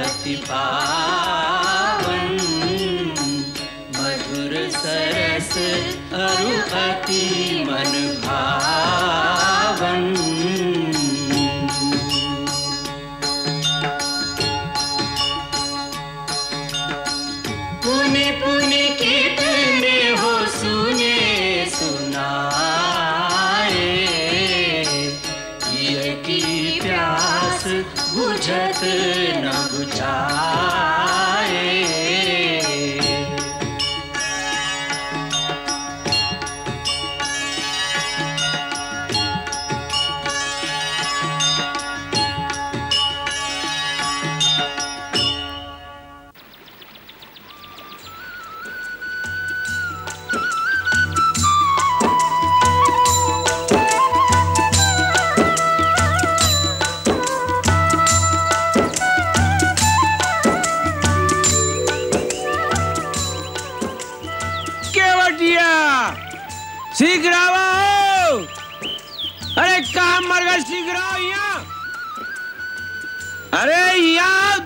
[0.00, 2.38] अति पावन
[3.96, 5.52] मधुर सरस
[6.20, 7.20] अरु अति
[7.66, 7.92] मन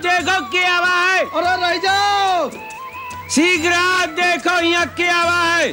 [0.05, 2.51] देखो क्या हुआ है। अरे रह जाओ।
[3.31, 3.75] शीघ्र
[4.21, 5.73] देखो यहाँ क्या हुआ है।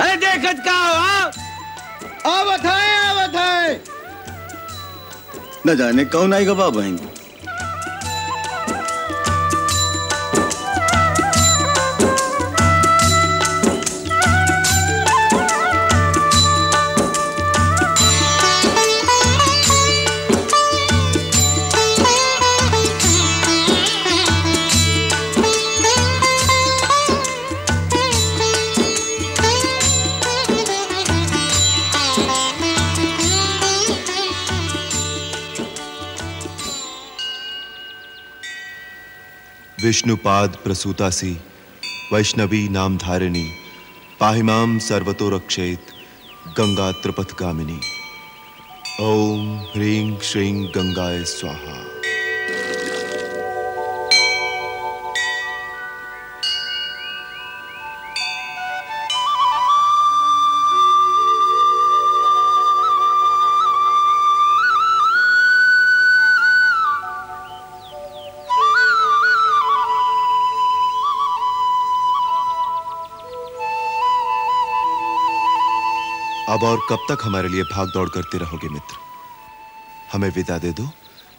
[0.00, 1.24] अरे देखत का हो हाँ?
[2.26, 3.82] आवत है आवत है।
[5.66, 6.82] न जाने कौन आएगा बाबा
[39.86, 41.30] विष्णुपाद प्रसूतासी,
[42.12, 43.44] वैष्णवी नाम धारिणी
[44.20, 45.92] पाहिमाम सर्वतो रक्षेत
[46.58, 47.78] गंगा त्रिपथगामिनी
[49.00, 51.85] ओम ह्रीं श्रीं गंगाय स्वाहा।
[76.56, 78.96] अब और कब तक हमारे लिए भाग दौड़ करते रहोगे मित्र?
[80.12, 80.88] हमें विदा दे दो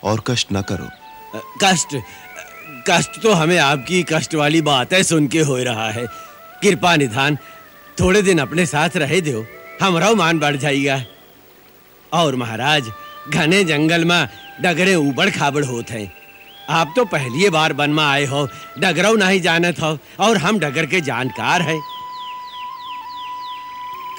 [0.04, 0.90] और कष्ट न करो।
[1.64, 1.96] कष्ट?
[2.90, 6.06] कष्ट तो हमें आपकी कष्ट वाली बातें सुन के हो रहा है।
[6.62, 7.38] कृपा निधान,
[8.00, 9.46] थोड़े दिन अपने साथ रहे दो।
[9.82, 11.02] हमारा मान बढ़ जाएगा
[12.12, 12.92] और महाराज,
[13.30, 14.28] घने जंगल में
[14.62, 16.14] डगरे उबड़ खाबड़ होते हैं।
[16.70, 18.48] आप तो पहली बार वन में आए हो
[18.80, 21.80] डगरऊ नहीं जानत हो, और हम डगर के जानकार हैं।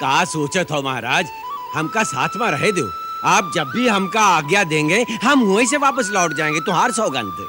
[0.01, 1.27] का सोचत हो महाराज।
[1.75, 2.89] हमका साथ में रहे दो।
[3.25, 7.47] आप जब भी हमका आज्ञा देंगे हम वहीं से वापस लौट जाएँगे। तुम्हार सौगंध।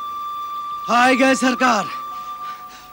[0.90, 1.86] आए गए सरकार।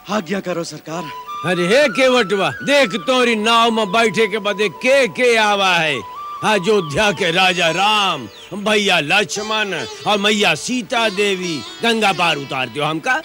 [0.09, 1.03] आज्ञा करो सरकार।
[1.45, 6.17] अरे हे केवटवा देख तोरी नाव में बैठे के बदे के के आवा है?
[6.43, 9.73] अयोध्या के राजा राम भैया लक्ष्मण
[10.07, 13.17] और मैया सीता देवी गंगा पार उतार दियो हमका।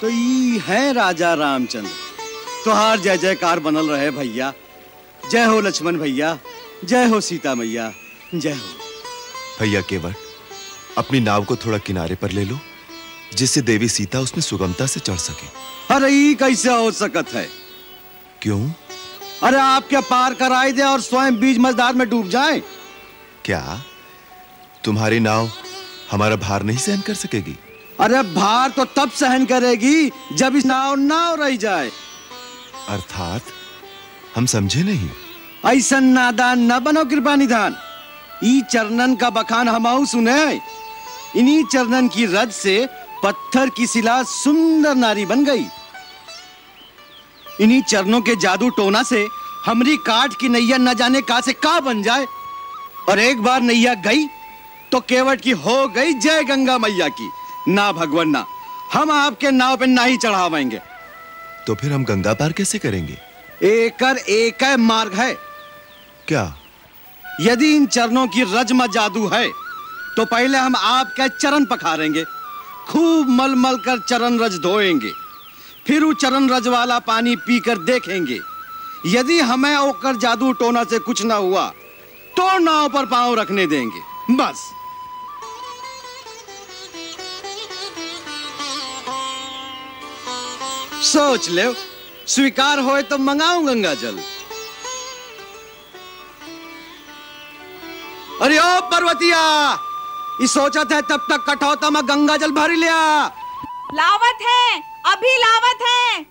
[0.00, 1.90] तो ई है राजा रामचंद्र।
[2.64, 4.52] तुहार जय जयकार बनल रहे भैया।
[5.30, 6.38] जय हो लक्ष्मण भैया
[6.84, 7.92] जय हो सीता मैया
[8.34, 8.68] जय हो।
[9.60, 10.16] भैया केवट
[10.98, 12.58] अपनी नाव को थोड़ा किनारे पर ले लो
[13.34, 15.46] जिससे देवी सीता उसमें सुगमता से चढ़ सके।
[15.94, 17.46] अरे ई कैसे हो सकत है?
[18.42, 18.60] क्यों?
[19.42, 22.58] अरे आप क्या पार कराई दे और स्वयं बीज मजदार में डूब जाए?
[23.44, 23.84] क्या?
[24.84, 25.50] तुम्हारी नाव
[26.10, 27.56] हमारा भार नहीं सहन कर सकेगी?
[28.00, 31.90] अरे भार तो तब सहन करेगी जब इस नाव नाव रह जाए।
[32.88, 33.42] अर्थात
[34.36, 35.08] हम समझे नहीं।
[35.66, 37.76] ऐसा नादान न बनो कृपा निधान।
[38.44, 40.60] ई चरणन का बखान हमाऊ सुने।
[41.36, 42.86] इन्हीं चरणन की रज से
[43.24, 45.66] पत्थर की शिला सुंदर नारी बन गई।
[47.60, 49.26] इन्हीं चरणों के जादू टोना से
[49.66, 52.26] हमरी काट की नैया न जाने का से का बन जाए।
[53.08, 54.26] और एक बार नैया गई
[54.92, 57.28] तो केवट की हो गई जय गंगा मैया की।
[57.68, 58.44] ना भगवान ना
[58.92, 60.80] हम आपके नाव पे ना ही चढ़ावेंगे।
[61.66, 63.18] तो फिर हम गंगा पार कैसे करेंगे?
[63.60, 65.32] एकर एक है मार्ग है।
[66.28, 66.44] क्या?
[67.40, 69.48] यदि इन चरणों की रजम जादू है
[70.16, 72.24] तो पहले हम आपके चरण पखारेंगे।
[72.88, 75.12] खूब मल मल कर चरण रज धोएँगे।
[75.86, 78.40] फिर वो चरण रज वाला पानी पीकर देखेंगे।
[79.08, 81.66] यदि हमें ओकर जादू टोना से कुछ ना हुआ
[82.36, 84.00] तो नाव पर पाँव रखने देंगे।
[84.34, 84.68] बस।
[91.04, 91.66] सोच ले
[92.30, 94.18] स्वीकार होए तो मंगाऊं गंगा जल।
[98.42, 99.40] अरे ओ पर्वतिया
[100.40, 103.00] ये सोचा था तब तक कठौता में गंगा जल भर लिया।
[103.94, 106.22] लावत है अभी लावत है।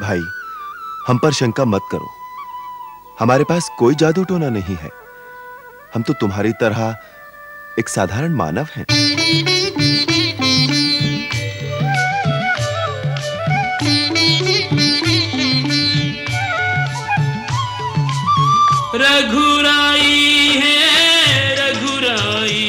[0.00, 0.22] भाई
[1.08, 2.08] हम पर शंका मत करो।
[3.20, 4.90] हमारे पास कोई जादू टोना नहीं है।
[5.94, 6.94] हम तो तुम्हारी तरह
[7.80, 8.84] एक साधारण मानव हैं।
[19.02, 20.18] रघुराई
[20.62, 20.76] है,
[21.60, 22.66] रघुराई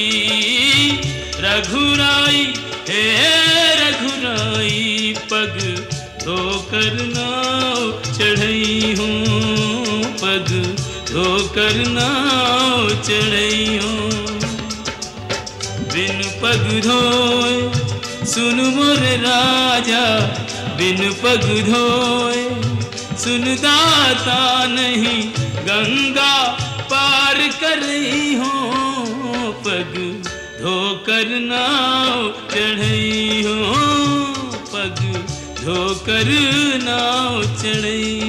[1.45, 2.43] रघुराई
[2.89, 3.05] है,
[3.81, 5.57] रघुराई, पग
[6.23, 7.79] धोकर नाव
[8.13, 10.49] चढ़ई हूँ, पग
[11.11, 13.90] धोकर नाव चढ़ई हूँ।
[18.31, 20.19] सुन मोर राजा,
[20.77, 22.43] बिन पग धोए।
[23.17, 25.29] सुन दाता नहीं,
[25.65, 26.35] गंगा
[26.83, 28.51] पार कर रही हो।
[29.65, 30.23] पग
[30.61, 33.73] धोकर नाव चढ़ई हो।
[34.73, 34.99] पग
[35.63, 36.29] धोकर
[36.83, 38.20] नाव चढ़ई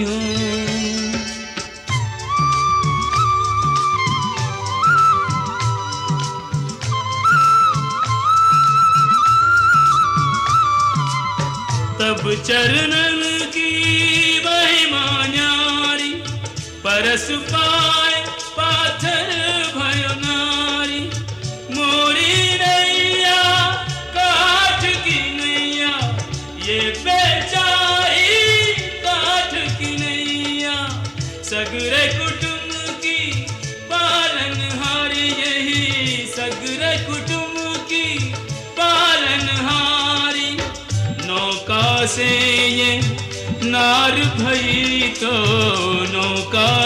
[12.46, 13.20] चरणन
[13.54, 13.68] की
[14.44, 15.04] महिमा
[16.84, 18.01] परस पाए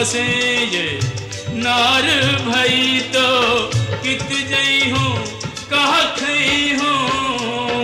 [0.07, 0.23] से
[0.73, 0.99] ये
[1.55, 2.07] नार
[2.47, 3.29] भई तो
[4.03, 5.09] कित जई हो,
[5.71, 6.95] कहा खई हो,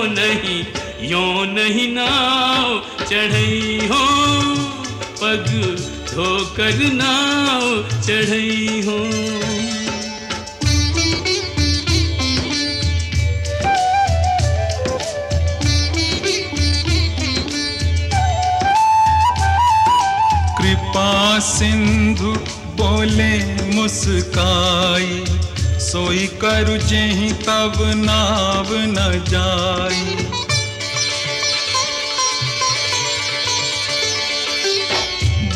[0.09, 0.61] नहीं,
[1.11, 4.05] यो नहीं नाव चढ़ई हो।
[5.23, 5.47] पग
[6.13, 7.67] धोकर नाव
[8.07, 9.42] चढ़ई हो।
[24.03, 25.25] मुस्काई
[25.79, 30.17] सोई करु जेहि तब नाव न जाई।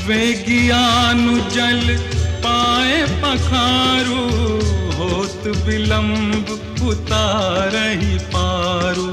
[0.07, 1.83] वे ज्ञानु जल
[2.47, 4.23] पाए पखारू,
[4.95, 6.47] होत विलंब
[6.89, 9.11] उतारही पारू।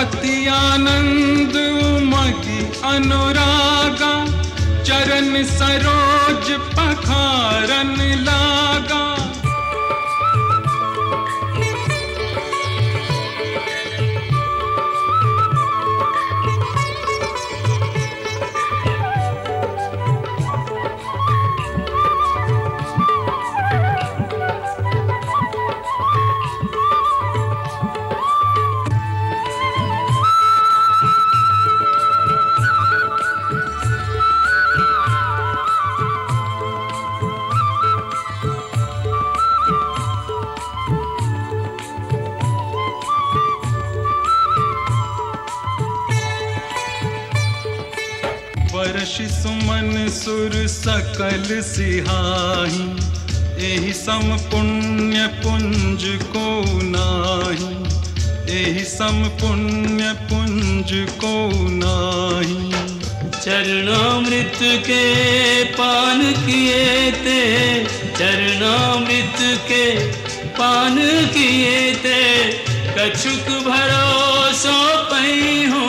[0.00, 3.93] अति आनंद उमगी अनुरागा
[4.86, 9.13] चरण सरोज पखारन लागा।
[51.14, 52.86] सकल सिहाही,
[53.66, 56.46] एहि सम पुण्य पुंज को
[56.84, 57.68] नाही।
[58.54, 60.90] एहि सम पुण्य पुंज
[61.20, 61.34] को
[61.70, 62.72] नाही।
[63.36, 65.04] चरणामृत के
[65.74, 67.40] पान किए ते
[68.18, 69.84] चरणामृत के
[70.58, 70.98] पान
[71.34, 72.20] किए ते
[72.98, 75.86] कछुक भरोसो पई हो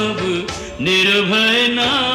[0.00, 0.46] अब,
[0.80, 2.09] निर्भय नाव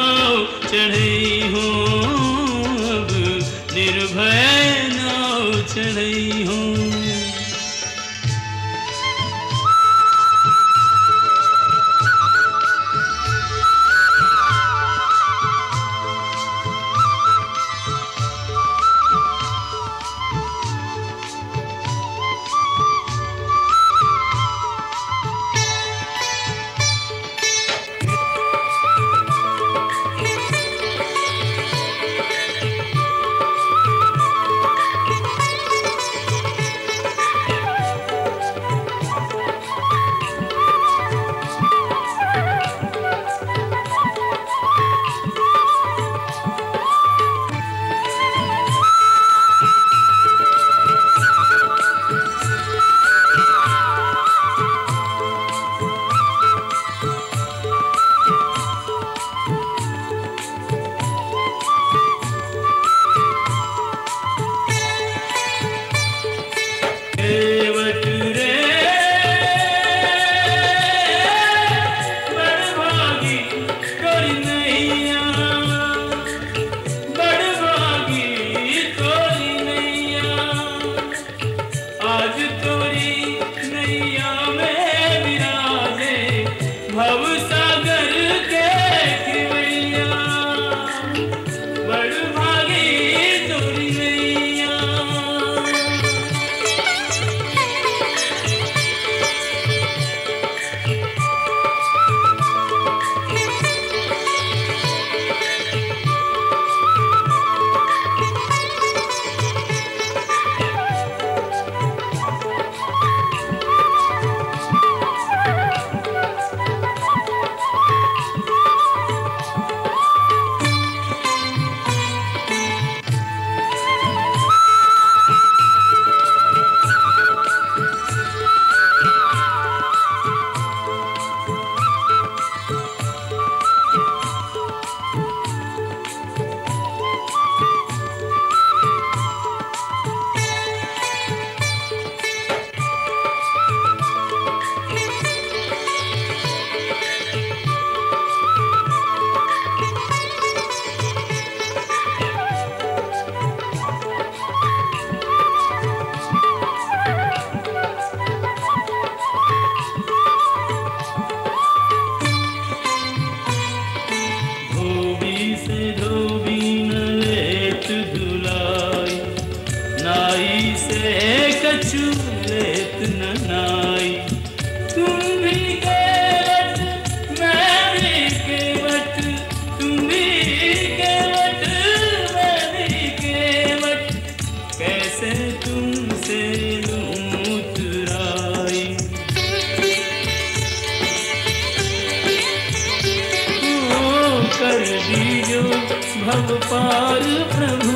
[196.70, 197.22] पार
[197.54, 197.92] प्रभु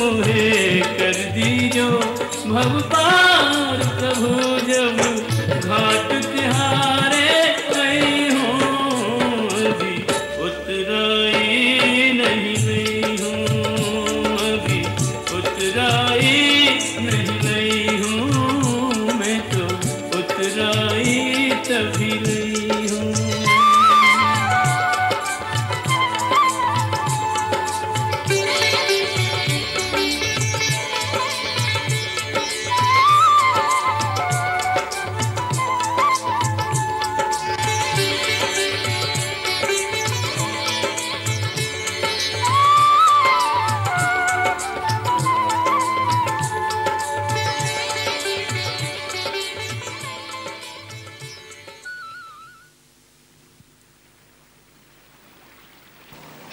[0.00, 0.48] मुहे
[0.98, 1.88] कर दीजो
[2.52, 3.19] भव पार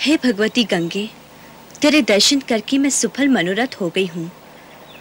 [0.07, 1.03] हे भगवती गंगे,
[1.81, 4.29] तेरे दर्शन करके मैं सुफल मनोरथ हो गई हूँ।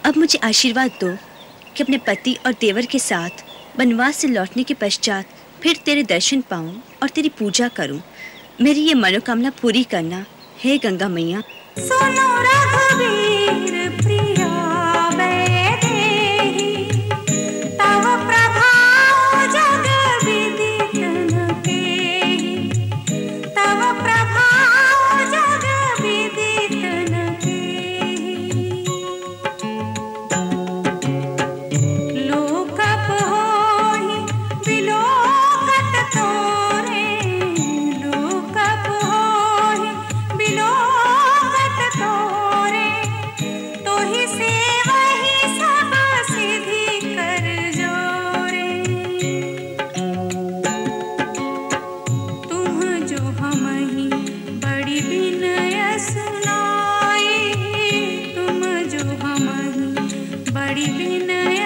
[0.05, 1.11] अब मुझे आशीर्वाद दो
[1.75, 3.43] कि अपने पति और देवर के साथ
[3.79, 5.29] वनवास से लौटने के पश्चात
[5.63, 8.01] फिर तेरे दर्शन पाऊँ और तेरी पूजा करूँ।
[8.61, 10.25] मेरी ये मनोकामना पूरी करना,
[10.59, 11.41] हे गंगा मैया।
[11.79, 13.76] सुनो रघुवीर
[60.77, 61.56] அறிவினை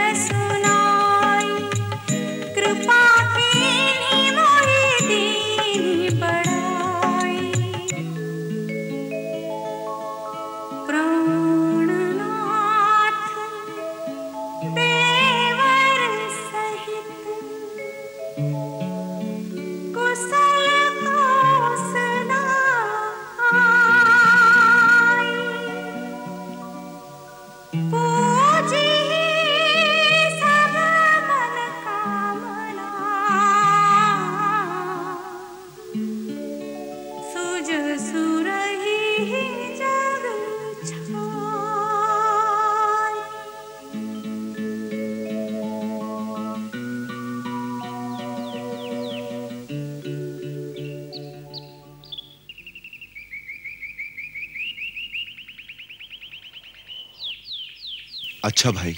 [58.61, 58.97] अच्छा भाई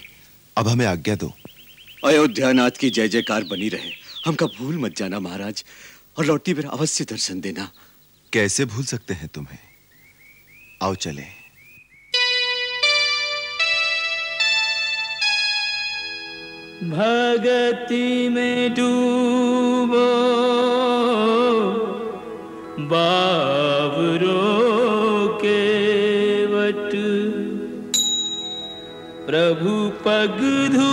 [0.58, 1.32] अब हमें आज्ञा दो।
[2.06, 3.92] अयोध्यानाथ की जय जयकार बनी रहे।
[4.26, 5.64] हमका भूल मत जाना महाराज
[6.18, 7.72] और लौटती फिर अवश्य दर्शन देना।
[8.34, 9.60] कैसे भूल सकते हैं तुम्हें?
[10.82, 11.24] आओ चले।
[16.92, 20.08] भगति में डूबो
[22.88, 24.73] बावरो
[29.34, 30.36] प्रभु पग
[30.74, 30.90] धूलि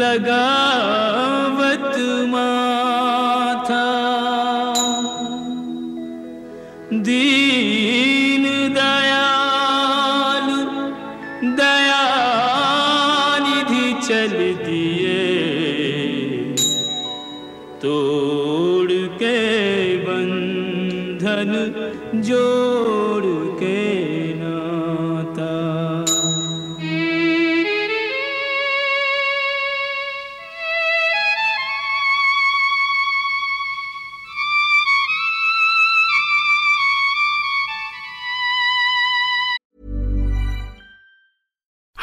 [0.00, 1.19] लगावत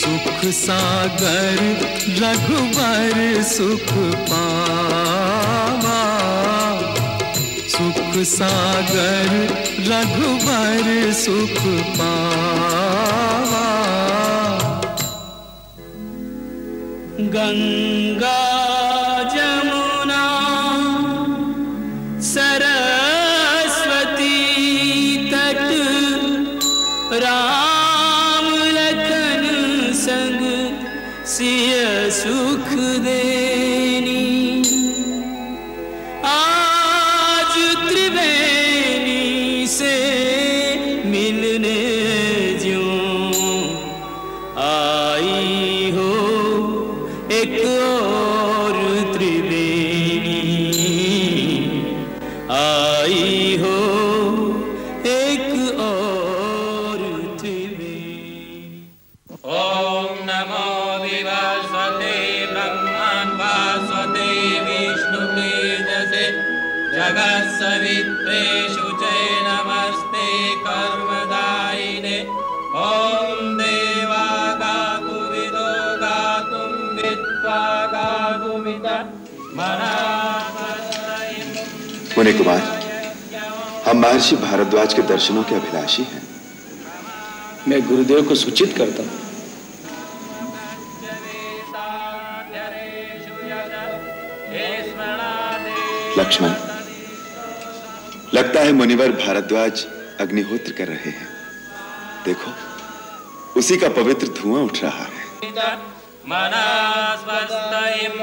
[0.02, 1.58] सुख सागर
[2.22, 3.90] रघुवर सुख
[4.30, 6.02] पावा।
[7.76, 9.32] सुख सागर
[9.88, 11.58] रघुवर सुख
[11.98, 13.64] पावा।
[17.36, 18.40] गंगा
[83.96, 86.22] हम महर्षि भारद्वाज के दर्शनों के अभिलाषी हैं।
[87.68, 89.20] मैं गुरुदेव को सूचित करता हूँ।
[96.18, 96.50] लक्ष्मण
[98.34, 99.86] लगता है मुनिवर भारद्वाज
[100.20, 101.28] अग्निहोत्र कर रहे हैं।
[102.26, 102.52] देखो
[103.60, 105.24] उसी का पवित्र धुआँ उठ रहा है।
[106.28, 108.16] मनस्वस्तयं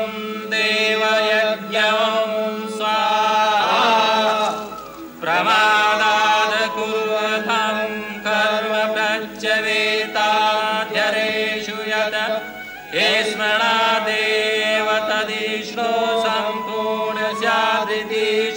[12.94, 17.20] स्मरणादेव तदिष्णो सम्पूर्ण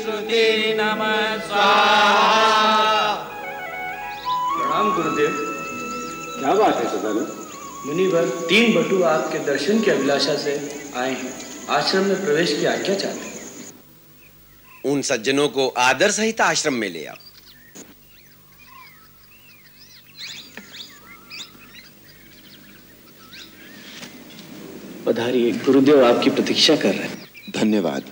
[0.04, 3.14] श्रुति नमः स्वाहा
[4.58, 5.38] प्रणाम गुरुदेव।
[6.40, 7.28] क्या बात है सदानंद?
[7.86, 11.34] मुनिवर तीन बटु आपके दर्शन की अभिलाषा से आए हैं।
[11.70, 13.36] आश्रम में प्रवेश की आज्ञा चाहते हैं।
[14.86, 17.25] उन सज्जनों को आदर सहित आश्रम में ले आओ।
[25.06, 28.04] पधारिए गुरुदेव आपकी प्रतीक्षा कर रहे हैं। धन्यवाद।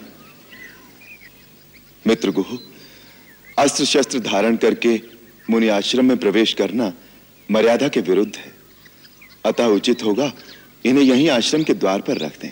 [2.07, 2.57] मित्र गुह
[3.59, 5.01] अस्त्र शस्त्र धारण करके
[5.49, 6.93] मुनि आश्रम में प्रवेश करना
[7.49, 8.51] मर्यादा के विरुद्ध है।
[9.45, 10.31] अतः उचित होगा
[10.85, 12.51] इन्हें यहीं आश्रम के द्वार पर रख दें।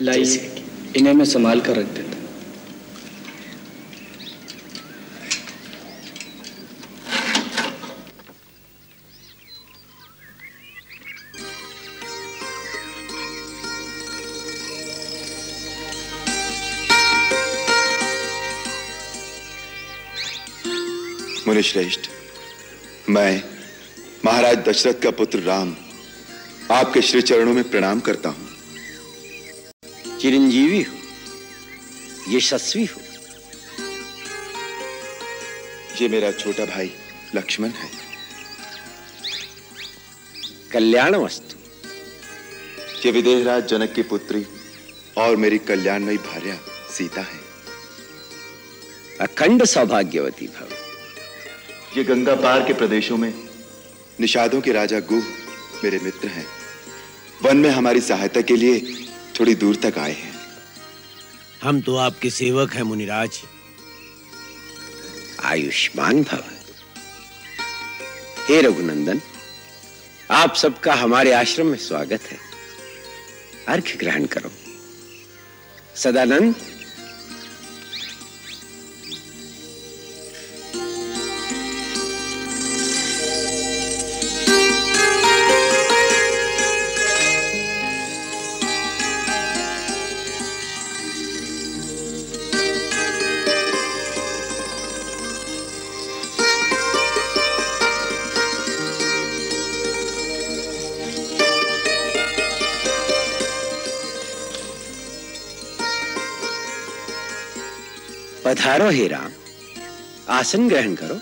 [0.00, 0.54] लाइए
[0.96, 2.07] इन्हें मैं संभाल कर रख देता
[21.48, 22.08] मुनि श्रेष्ठ
[23.10, 23.42] मैं
[24.24, 25.76] महाराज दशरथ का पुत्र राम
[26.70, 28.48] आपके श्री चरणों में प्रणाम करता हूँ।
[30.18, 33.00] चिरंजीवी हो यशस्वी हो।
[36.00, 36.90] ये मेरा छोटा भाई
[37.34, 37.90] लक्ष्मण है।
[40.72, 41.56] कल्याण वस्तु
[43.06, 44.46] ये विदेहराज जनक की पुत्री
[45.18, 46.58] और मेरी कल्याणमयी भार्या
[46.96, 47.40] सीता है।
[49.20, 50.87] अखंड सौभाग्यवती भव।
[51.98, 53.34] ये गंगा पार के प्रदेशों में।
[54.20, 55.22] निषादों के राजा गुह
[55.84, 56.46] मेरे मित्र हैं।
[57.42, 58.80] वन में हमारी सहायता के लिए
[59.40, 60.34] थोड़ी दूर तक आए हैं।
[61.62, 63.40] हम तो आपके सेवक हैं मुनिराज।
[65.44, 66.44] आयुष्मान भव।
[68.48, 69.20] हे रघुनंदन
[70.30, 72.38] आप सबका हमारे आश्रम में स्वागत है।
[73.68, 74.50] अर्घ ग्रहण करो।
[75.96, 76.54] सदानंद
[108.58, 109.32] पधारो हे राम।
[110.28, 111.14] आसन ग्रहण करो।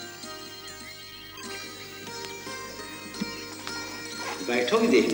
[4.46, 5.09] बैठो भी देख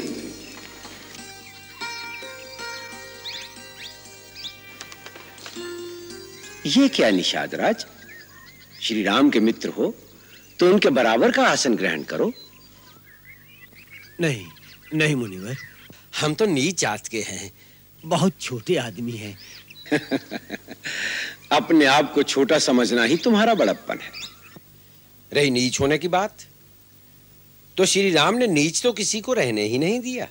[6.66, 7.87] ये क्या निषाद राज?
[8.82, 9.94] श्री राम के मित्र हो
[10.58, 12.32] तो उनके बराबर का आसन ग्रहण करो।
[14.20, 14.46] नहीं
[14.94, 15.56] नहीं मुनिवर
[16.20, 17.52] हम तो नीच जात के हैं।
[18.04, 19.38] बहुत छोटे आदमी हैं।
[21.53, 24.11] अपने आप को छोटा समझना ही तुम्हारा बड़प्पन है।
[25.33, 26.45] रही नीच होने की बात?
[27.77, 30.29] तो श्री राम ने नीच तो किसी को रहने ही नहीं दिया।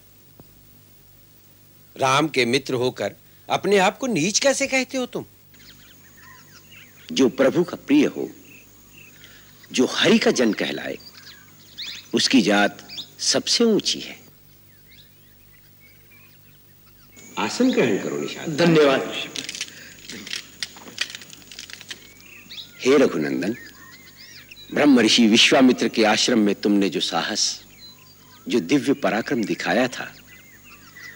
[1.96, 3.16] राम के मित्र होकर
[3.50, 5.26] अपने आप को नीच कैसे कहते हो तुम?
[7.12, 8.30] जो प्रभु का प्रिय हो
[9.72, 10.98] जो हरि का जन कहलाए
[12.14, 12.88] उसकी जात
[13.20, 14.20] सबसे ऊँची है।
[17.38, 19.14] आसन ग्रहण करो निशान धन्यवाद।
[22.82, 23.54] हे रघुनंदन
[24.74, 27.44] ब्रह्म ऋषि विश्वामित्र के आश्रम में तुमने जो साहस,
[28.50, 30.08] जो दिव्य पराक्रम दिखाया था,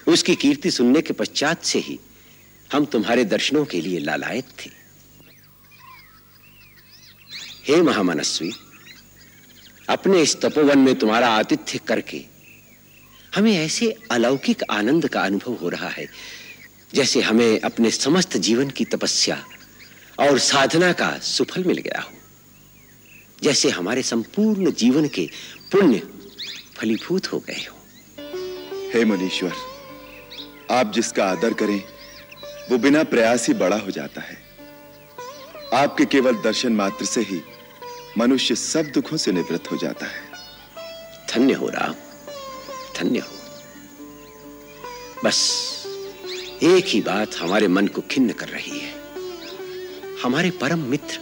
[0.07, 1.97] उसकी कीर्ति सुनने के पश्चात से ही
[2.73, 4.69] हम तुम्हारे दर्शनों के लिए लालायत थे।
[7.67, 8.51] हे महामनस्वी,
[9.89, 12.23] अपने इस तपोवन में तुम्हारा आतिथ्य करके
[13.35, 16.07] हमें ऐसे अलौकिक आनंद का अनुभव हो रहा है,
[16.93, 19.43] जैसे हमें अपने समस्त जीवन की तपस्या
[20.19, 22.11] और साधना का सुफल मिल गया हो।
[23.43, 25.29] जैसे हमारे संपूर्ण जीवन के
[25.71, 26.01] पुण्य
[26.77, 27.77] फलीभूत हो गए हो।
[28.93, 29.53] हे मुनीश्वर
[30.71, 31.83] आप जिसका आदर करें
[32.71, 34.37] वो बिना प्रयास ही बड़ा हो जाता है।
[35.73, 37.41] आपके केवल दर्शन मात्र से ही
[38.17, 40.21] मनुष्य सब दुखों से निवृत्त हो जाता है।
[41.33, 41.95] धन्य हो राम
[42.97, 43.35] धन्य हो।
[45.25, 45.39] बस
[46.63, 48.94] एक ही बात हमारे मन को खिन्न कर रही है।
[50.23, 51.19] हमारे परम मित्र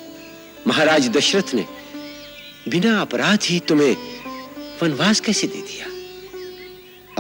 [0.68, 1.66] महाराज दशरथ ने
[2.68, 3.96] बिना अपराध ही तुम्हें
[4.82, 5.88] वनवास कैसे दे दिया?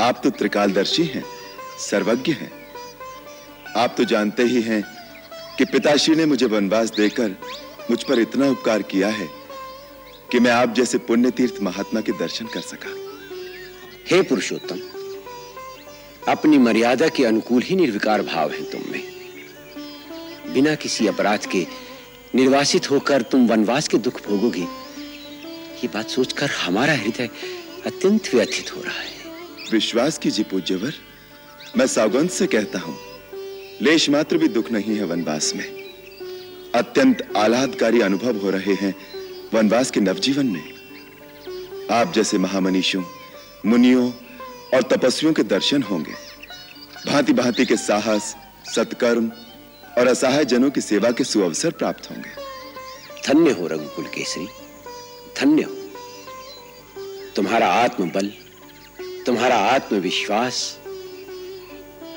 [0.07, 1.23] आप तो त्रिकालदर्शी हैं
[1.79, 2.51] सर्वज्ञ हैं।
[3.77, 4.83] आप तो जानते ही हैं
[5.57, 7.35] कि पिताश्री ने मुझे वनवास देकर
[7.91, 9.29] मुझ पर इतना उपकार किया है
[10.31, 12.93] कि मैं आप जैसे पुण्य तीर्थ महात्मा के दर्शन कर सका।
[14.11, 14.79] हे पुरुषोत्तम
[16.27, 19.12] अपनी मर्यादा के अनुकूल ही निर्विकार भाव है तुम में।
[20.53, 21.65] बिना किसी अपराध के
[22.35, 27.29] निर्वासित होकर तुम वनवास के दुख भोगोगे। ये बात सोचकर हमारा हृदय
[27.85, 30.93] अत्यंत व्यथित हो रहा है। विश्वास कीजिए पूज्यवर,
[31.77, 32.97] मैं सौगंध से कहता हूँ,
[33.81, 35.65] लेश मात्र भी दुख नहीं है वनवास में।
[36.75, 38.93] अत्यंत आह्लादकारी अनुभव हो रहे हैं
[39.53, 40.73] वनवास के नवजीवन में।
[41.91, 43.03] आप जैसे महामनीषों,
[43.65, 44.11] मुनियों
[44.73, 46.13] और तपस्वियों के दर्शन होंगे।
[47.07, 48.35] भांति भांति के साहस,
[48.75, 49.31] सत्कर्म
[49.97, 52.29] और असहाय जनों की सेवा के सुअवसर प्राप्त होंगे।
[53.27, 54.47] धन्य हो रघुकुल केसरी
[55.39, 55.75] धन्य हो।
[57.35, 58.31] तुम्हारा आत्मबल,
[59.25, 60.79] तुम्हारा आत्मविश्वास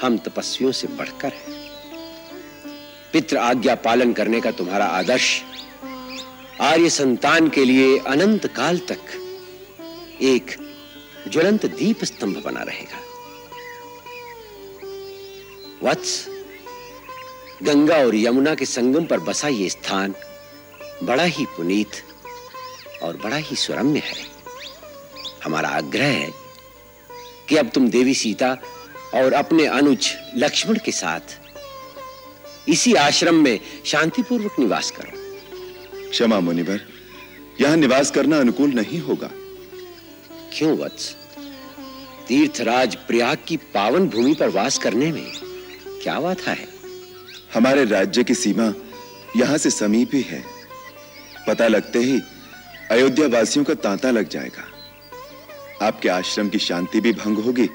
[0.03, 1.55] हम तपस्वियों से बढ़कर है।
[3.13, 5.43] पितृ आज्ञा पालन करने का तुम्हारा आदर्श
[6.61, 9.01] आर्य संतान के लिए अनंत काल तक
[10.23, 10.57] एक
[11.29, 13.01] ज्वलंत दीप स्तंभ बना रहेगा।
[15.83, 16.36] वत्स
[17.63, 20.15] गंगा और यमुना के संगम पर बसा ये स्थान
[21.03, 21.89] बड़ा ही पुनीत
[23.03, 24.25] और बड़ा ही सुरम्य है।
[25.45, 26.31] हमारा आग्रह है
[27.49, 28.57] कि अब तुम देवी सीता
[29.15, 31.21] और अपने अनुज लक्ष्मण के साथ
[32.69, 35.13] इसी आश्रम में शांतिपूर्वक निवास करो।
[36.11, 36.81] क्षमा मुनिवर
[37.61, 39.31] यहाँ निवास करना अनुकूल नहीं होगा।
[40.59, 41.17] क्यों वत्स?
[42.29, 45.33] तीर्थराज प्रयाग की पावन भूमि पर वास करने में
[46.03, 46.76] क्या बाधा है?
[47.57, 48.75] हमारे राज्य की सीमा
[49.37, 50.45] यहाँ से समीप ही है।
[51.49, 52.21] पता लगते ही
[52.91, 54.65] अयोध्या वासियों का तांता लग जाएगा।
[55.87, 57.67] आपके आश्रम की शांति भी भंग होगी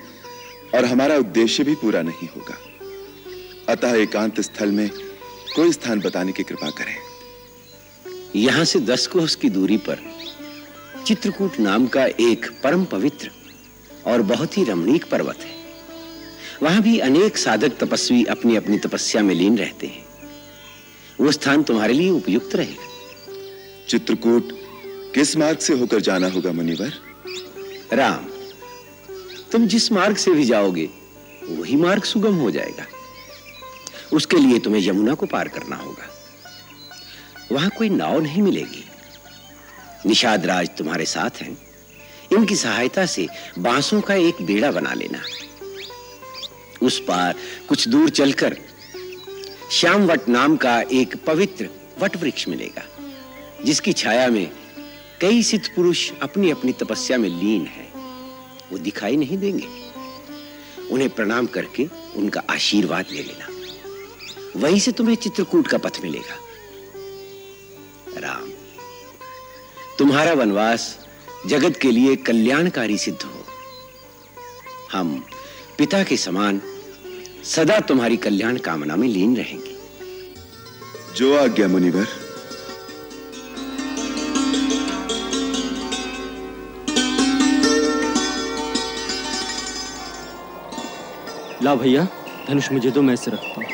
[0.75, 2.57] और हमारा उद्देश्य भी पूरा नहीं होगा।
[3.69, 4.89] अतः एकांत स्थल में
[5.55, 6.95] कोई स्थान बताने की कृपा करें।
[8.35, 9.99] यहाँ से दस कोस की दूरी पर
[11.07, 13.31] चित्रकूट नाम का एक परम पवित्र
[14.07, 15.60] और बहुत ही रमणीक पर्वत है।
[16.63, 20.05] वहाँ भी अनेक साधक तपस्वी अपनी अपनी तपस्या में लीन रहते हैं।
[21.21, 22.87] वो स्थान तुम्हारे लिए उपयुक्त रहेगा।
[23.89, 24.49] चित्रकूट
[25.15, 26.93] किस मार्ग से होकर जाना होगा मुनिवर?
[27.93, 28.25] राम
[29.51, 30.89] तुम जिस मार्ग से भी जाओगे
[31.43, 32.85] वही मार्ग सुगम हो जाएगा।
[34.13, 36.07] उसके लिए तुम्हें यमुना को पार करना होगा।
[37.51, 38.83] वहाँ कोई नाव नहीं मिलेगी।
[40.05, 41.57] निषाद राज तुम्हारे साथ हैं।
[42.31, 43.27] इनकी सहायता से
[43.59, 45.21] बांसों का एक बेड़ा बना लेना।
[46.81, 47.35] उस पार
[47.69, 48.57] कुछ दूर चलकर
[49.71, 52.83] श्यामवट नाम का एक पवित्र वट वृक्ष मिलेगा,
[53.65, 54.51] जिसकी छाया में
[55.21, 57.91] कई सिद्ध पुरुष अपनी अपनी तपस्या में लीन हैं।
[58.71, 59.67] वो दिखाई नहीं देंगे।
[60.91, 63.47] उन्हें प्रणाम करके उनका आशीर्वाद ले लेना।
[64.55, 66.37] वहीं से तुम्हें चित्रकूट का पथ मिलेगा।
[68.17, 68.49] राम,
[69.97, 70.97] तुम्हारा वनवास
[71.47, 73.43] जगत के लिए कल्याणकारी सिद्ध हो।
[74.91, 75.25] हम
[75.77, 76.61] पिता के समान
[77.51, 79.75] सदा तुम्हारी कल्याण कामना में लीन रहेंगे।
[81.15, 82.07] जो आज्ञा मुनिवर।
[91.63, 92.07] ला भैया
[92.47, 93.65] धनुष मुझे दो मैं से रखता हूँ।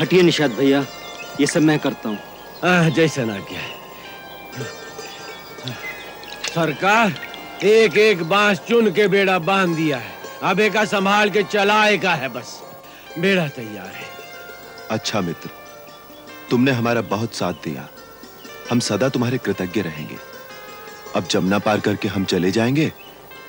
[0.00, 0.84] हटिए निषाद भैया
[1.40, 2.18] ये सब मैं करता हूँ।
[2.94, 3.62] जैसा ना क्या।
[6.54, 7.29] सरकार
[7.64, 12.14] एक एक बाँस चुन के बेड़ा बाँध दिया है। अब एक संभाल के चलाए का
[12.14, 12.60] है बस।
[13.18, 14.04] बेड़ा तैयार है।
[14.90, 15.50] अच्छा मित्र
[16.50, 17.88] तुमने हमारा बहुत साथ दिया।
[18.70, 20.16] हम सदा तुम्हारे कृतज्ञ रहेंगे।
[21.16, 22.92] अब जमुना पार करके हम चले जाएँगे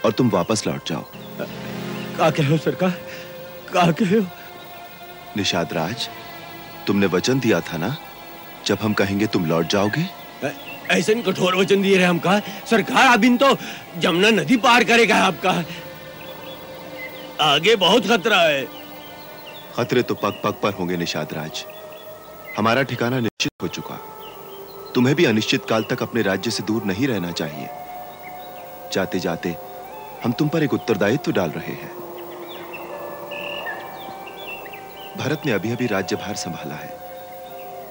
[0.06, 1.06] और तुम वापस लौट जाओ।
[2.18, 2.98] का कहो सरकार
[3.74, 4.26] का कहो
[5.38, 6.10] निषाद राज
[6.88, 7.96] तुमने वचन दिया था ना?
[8.66, 10.06] जब हम कहेंगे तुम लौट जाओगे
[10.92, 13.56] ऐसे कठोर वचन दिए रहे हम कहा सरकार इन तो
[13.98, 15.64] जमुना नदी पार करेगा आपका।
[17.42, 18.66] आगे बहुत खतरा है।
[19.76, 21.66] खतरे तो पग पग पर होंगे निषाद राज
[22.58, 23.96] हमारा ठिकाना निश्चित हो चुका।
[24.96, 27.70] तुम्हें भी अनिश्चित काल तक अपने राज्य से दूर नहीं रहना चाहिए।
[28.94, 29.56] जाते जाते
[30.24, 31.92] हम तुम पर एक उत्तरदायित्व डाल रहे हैं।
[35.18, 36.90] भरत ने अभी अभी राज्यभार संभाला है।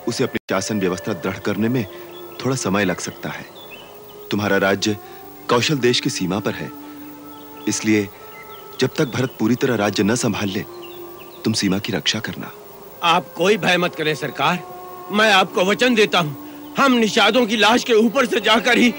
[0.09, 1.85] उसे अपनी शासन व्यवस्था दृढ़ करने में
[2.45, 3.45] थोड़ा समय लग सकता है।
[4.31, 4.97] तुम्हारा राज्य
[5.49, 6.71] कौशल देश की सीमा पर है।
[7.69, 8.09] इसलिए
[8.81, 10.65] जब तक भरत पूरी तरह राज्य न संभाल ले
[11.45, 12.53] तुम सीमा की रक्षा करना।
[13.03, 14.63] आप कोई भय मत करें सरकार।
[15.13, 18.93] मैं आपको वचन देता हूँ। हम निषादों की लाश के ऊपर से जाकर ही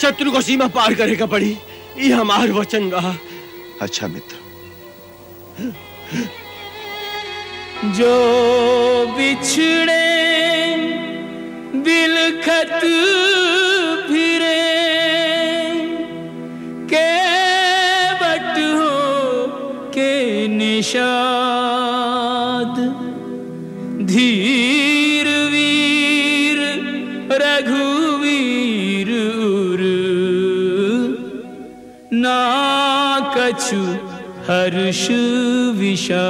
[0.00, 1.56] शत्रु को सीमा पार करेगा पड़ी।
[1.98, 3.14] ये हमार वचन रहा।
[3.82, 4.36] अच्छा मित्र।
[7.92, 8.14] जो
[9.16, 10.02] बिछड़े
[11.74, 12.80] बिलखत
[14.08, 14.64] फिरे
[16.92, 17.10] के
[18.20, 18.96] बट हो
[19.94, 20.12] के
[20.48, 21.14] निषाद।
[24.06, 26.58] धीर वीर
[27.42, 29.10] रघुवीर
[32.14, 32.40] ना
[33.36, 33.82] कछु
[34.48, 35.04] हर्ष
[35.80, 36.22] विषाद।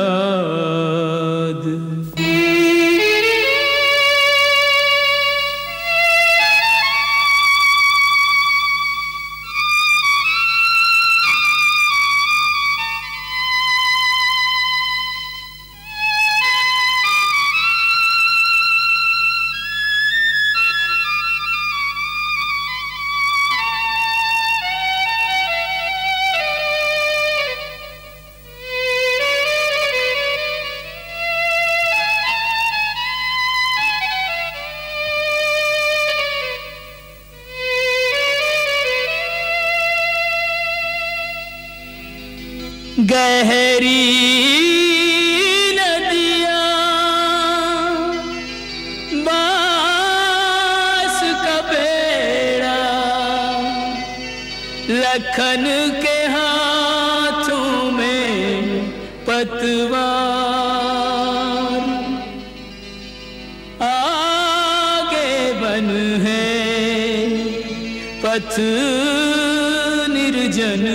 [70.09, 70.87] निर्जन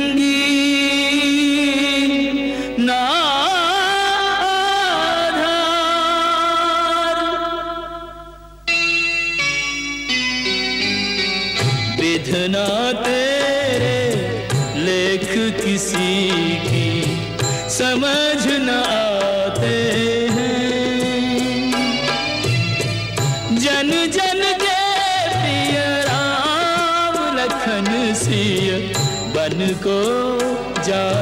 [30.89, 31.18] जाते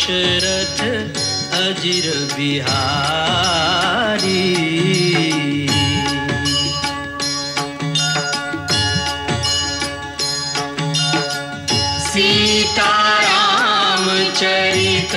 [0.00, 0.80] दशरथ
[1.54, 2.68] अजिर बिहारी।
[12.06, 14.06] सीताराम
[14.40, 15.14] चरित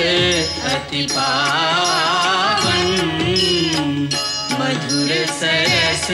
[0.74, 2.86] अति पावन
[4.60, 5.10] मधुर
[5.40, 6.06] सरस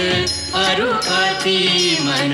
[0.65, 1.61] अरु अति
[2.03, 2.33] मन